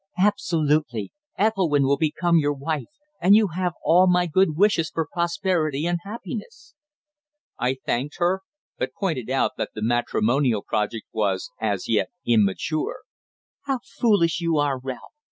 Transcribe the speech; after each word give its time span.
"Absolutely. 0.17 1.11
Ethelwynn 1.37 1.83
will 1.85 1.95
become 1.95 2.39
your 2.39 2.53
wife, 2.55 2.87
and 3.21 3.35
you 3.35 3.49
have 3.49 3.73
all 3.83 4.07
my 4.07 4.25
good 4.25 4.57
wishes 4.57 4.89
for 4.89 5.05
prosperity 5.13 5.85
and 5.85 5.99
happiness." 6.03 6.73
I 7.59 7.75
thanked 7.85 8.15
her, 8.17 8.41
but 8.79 8.95
pointed 8.99 9.29
out 9.29 9.57
that 9.57 9.75
the 9.75 9.83
matrimonial 9.83 10.63
project 10.63 11.05
was, 11.13 11.51
as 11.59 11.87
yet, 11.87 12.09
immature. 12.25 13.01
"How 13.65 13.77
foolish 13.99 14.41
you 14.41 14.57
are, 14.57 14.79
Ralph!" 14.79 15.13